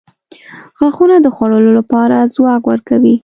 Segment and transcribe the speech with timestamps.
[0.77, 3.15] •غاښونه د خوړلو لپاره ځواک ورکوي.